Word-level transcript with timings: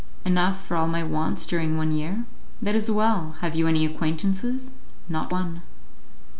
"Enough 0.25 0.59
for 0.65 0.75
all 0.77 0.87
my 0.87 1.03
wants 1.03 1.45
during 1.45 1.77
one 1.77 1.91
year." 1.91 2.25
"That 2.59 2.73
is 2.73 2.89
well. 2.89 3.35
Have 3.41 3.53
you 3.53 3.67
any 3.67 3.85
acquaintances?" 3.85 4.71
"Not 5.07 5.31
one." 5.31 5.61